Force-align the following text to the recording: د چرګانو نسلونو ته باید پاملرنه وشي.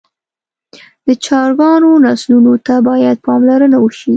د 1.05 1.07
چرګانو 1.25 1.91
نسلونو 2.05 2.53
ته 2.65 2.75
باید 2.87 3.23
پاملرنه 3.25 3.77
وشي. 3.81 4.09